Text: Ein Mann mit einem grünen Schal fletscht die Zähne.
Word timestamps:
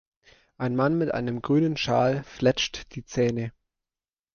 Ein 0.57 0.75
Mann 0.75 0.97
mit 0.97 1.13
einem 1.13 1.43
grünen 1.43 1.77
Schal 1.77 2.23
fletscht 2.23 2.95
die 2.95 3.05
Zähne. 3.05 3.51